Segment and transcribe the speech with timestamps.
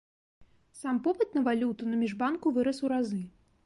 [0.79, 3.25] Сам попыт на валюту на міжбанку вырас у разы.